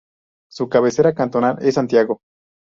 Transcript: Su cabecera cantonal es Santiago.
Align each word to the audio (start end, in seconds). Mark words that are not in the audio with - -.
Su 0.49 0.67
cabecera 0.67 1.13
cantonal 1.13 1.59
es 1.61 1.75
Santiago. 1.75 2.21